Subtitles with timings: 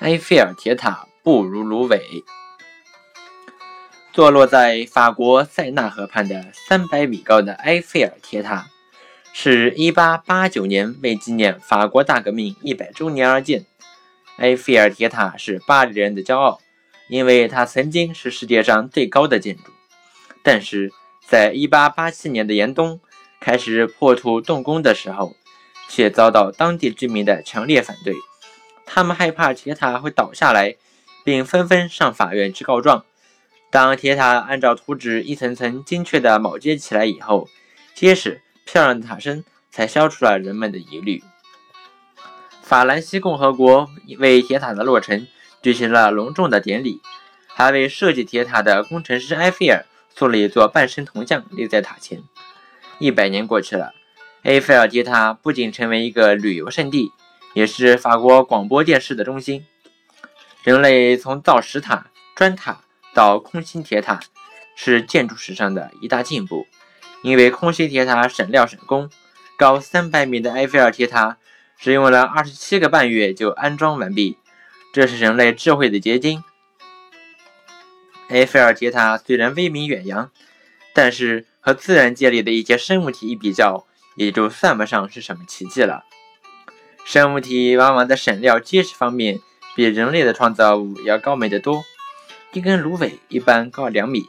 [0.00, 2.22] 埃菲尔铁塔不如芦苇。
[4.12, 8.66] 坐落在法国塞纳河畔的三百米高的埃菲尔铁塔，
[9.32, 13.64] 是一八八九年为纪念法国大革命一百周年而建。
[14.36, 16.60] 埃菲尔铁塔是巴黎人的骄傲，
[17.08, 19.62] 因为它曾经是世界上最高的建筑。
[20.42, 20.92] 但是
[21.26, 23.00] 在一八八七年的严冬
[23.40, 25.34] 开始破土动工的时候，
[25.88, 28.14] 却遭到当地居民的强烈反对。
[28.86, 30.76] 他们害怕铁塔会倒下来，
[31.24, 33.04] 并纷纷上法院去告状。
[33.70, 37.48] 当铁塔按照图纸一层层精确地铆接起来以后，
[37.94, 41.22] 结实漂亮的塔身才消除了人们的疑虑。
[42.62, 45.26] 法兰西共和国为铁塔的落成
[45.60, 47.02] 举行了隆重的典礼，
[47.46, 49.84] 还为设计铁塔的工程师埃菲尔
[50.14, 52.22] 塑了一座半身铜像立在塔前。
[52.98, 53.92] 一百年过去了，
[54.44, 57.12] 埃菲尔铁塔不仅成为一个旅游胜地，
[57.56, 59.64] 也是法国广播电视的中心。
[60.62, 62.82] 人类从造石塔、砖塔。
[63.14, 64.20] 到空心铁塔
[64.74, 66.66] 是建筑史上的一大进步，
[67.22, 69.08] 因为空心铁塔省料省工。
[69.56, 71.38] 高三百米的埃菲尔铁塔
[71.78, 74.36] 只用了二十七个半月就安装完毕，
[74.92, 76.44] 这是人类智慧的结晶。
[78.28, 80.30] 埃菲尔铁塔虽然威名远扬，
[80.92, 86.04] 但是和自然界里的一些生物体一比较，也就算不上是什么奇迹了。
[87.06, 89.38] 生物体往往在省料结实方面
[89.76, 91.84] 比人类的创造物要高明得多。
[92.52, 94.28] 一根芦苇一般高两米，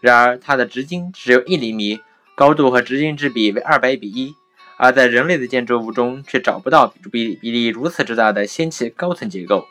[0.00, 2.00] 然而它的直径只有一厘米，
[2.36, 4.36] 高度和直径之比为二百比一，
[4.76, 9.66] 而在人类的建筑物中却找不到比比例如此之大的仙气高层结构。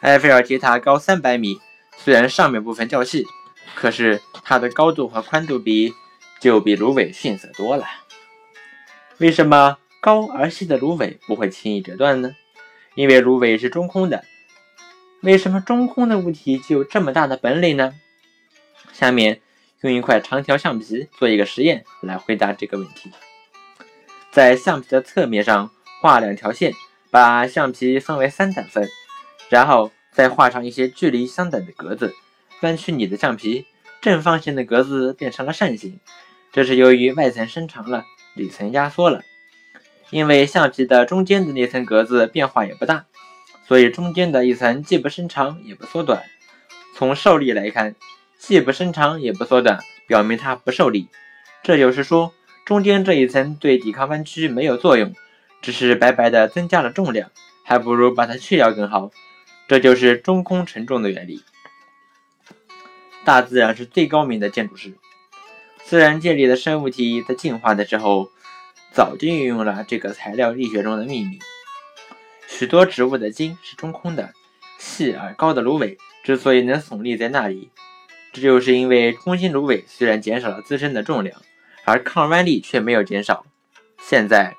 [0.00, 1.58] 埃菲尔铁塔高三百米，
[1.96, 3.26] 虽然上面部分较细，
[3.74, 5.92] 可是它的高度和宽度比
[6.40, 7.84] 就比芦苇逊色多了。
[9.16, 12.36] 为什么高而细的芦苇不会轻易折断呢？
[12.94, 14.24] 因为芦苇是中空的。
[15.22, 17.94] 为什么中空的物体就有这么大的本领呢？
[18.92, 19.40] 下面
[19.80, 23.10] 用一块长条橡皮做一个实验来回答这个问题。
[24.30, 25.70] 在橡皮的侧面上
[26.00, 26.72] 画两条线，
[27.10, 28.88] 把橡皮分为三等份，
[29.48, 32.14] 然后再画上一些距离相等的格子。
[32.62, 33.66] 弯曲你的橡皮，
[34.00, 35.98] 正方形的格子变成了扇形，
[36.52, 38.04] 这是由于外层伸长了，
[38.34, 39.22] 里层压缩了。
[40.10, 43.06] 因为橡皮的中间的那层格子变化也不大。
[43.66, 46.24] 所以中间的一层既不伸长也不缩短，
[46.94, 47.94] 从受力来看，
[48.38, 51.08] 既不伸长也不缩短，表明它不受力。
[51.62, 52.32] 这就是说，
[52.64, 55.12] 中间这一层对抵抗弯曲没有作用，
[55.60, 57.30] 只是白白的增加了重量，
[57.62, 59.10] 还不如把它去掉更好。
[59.66, 61.42] 这就是中空承重的原理。
[63.24, 64.94] 大自然是最高明的建筑师，
[65.84, 68.30] 自然界里的生物体在进化的时候，
[68.92, 71.38] 早就运用了这个材料力学中的秘密。
[72.46, 74.32] 许多植物的茎是中空的，
[74.78, 77.70] 细而高的芦苇之所以能耸立在那里，
[78.32, 81.40] 这就是因为空心芦苇虽然减少了自身的重量，
[81.84, 83.44] 而抗弯力却没有减少。
[84.00, 84.56] 现在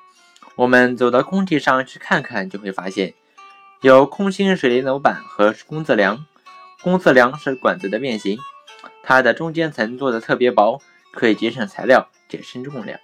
[0.56, 3.14] 我们走到工地上去看看，就会发现
[3.80, 6.26] 有空心水泥楼板和工字梁。
[6.82, 8.38] 工字梁是管子的变形，
[9.02, 10.80] 它的中间层做的特别薄，
[11.12, 12.98] 可以节省材料、减轻重量。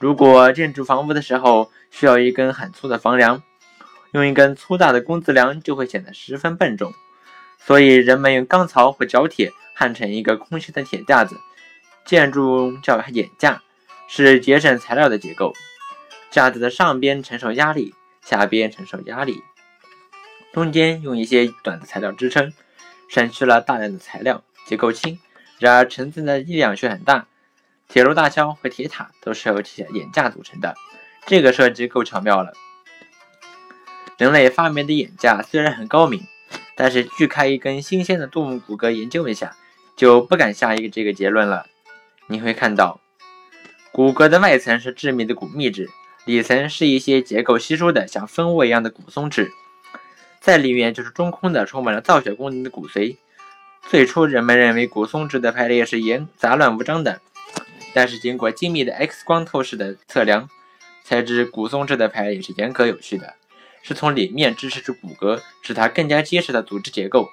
[0.00, 3.42] 如果建筑房屋的时候需要一根很粗的房梁，
[4.12, 6.92] 用一根粗大的工字梁就会显得十分笨重，
[7.58, 11.36] 所以人们用钢槽或角铁焊成一个空心的铁架子，
[12.04, 13.62] 建筑叫眼架，
[14.08, 15.52] 是节省材料的结构。
[16.30, 19.42] 架子的上边承受压力，下边承受压力，
[20.52, 22.52] 中间用一些短的材料支撑，
[23.08, 25.18] 省去了大量的材料，结构轻，
[25.60, 27.26] 然而承重的力量却很大。
[27.88, 30.74] 铁路大桥和铁塔都是由铁眼架组成的，
[31.26, 32.52] 这个设计够巧妙了。
[34.18, 36.22] 人类发明的眼架虽然很高明，
[36.76, 39.56] 但是锯开一根新鲜的动物骨骼研究一下，
[39.96, 41.66] 就不敢下一个这个结论了。
[42.28, 43.00] 你会看到，
[43.92, 45.90] 骨骼的外层是致密的骨密质，
[46.24, 49.52] 里层是一些结构稀疏的像蜂窝一样的骨松质，
[50.40, 53.16] 在里面就是中空的、充满了造血功能的骨髓。
[53.88, 57.20] 最初人们认为骨松质的排列是严杂乱无章的，
[57.94, 60.50] 但是经过精密的 X 光透视的测量，
[61.04, 63.34] 才知骨松质的排列是严格有序的。
[63.82, 67.28] 是从里面支持住骨骼，使它更加结实的组织结构，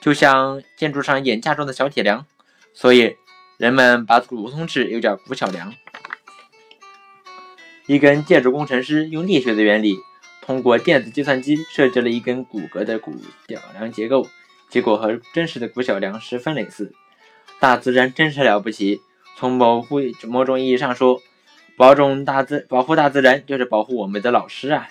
[0.00, 2.24] 就像建筑上眼架中的小铁梁，
[2.72, 3.16] 所以
[3.56, 5.74] 人们把骨松质又叫骨小梁。
[7.86, 9.96] 一根建筑工程师用力学的原理，
[10.40, 13.16] 通过电子计算机设计了一根骨骼的骨
[13.48, 14.28] 小梁结构，
[14.70, 16.92] 结果和真实的骨小梁十分类似。
[17.58, 19.02] 大自然真是了不起，
[19.38, 21.22] 从保护某种意义上说，
[21.76, 24.88] 保种大自，保护大自然就是保护我们的老师啊。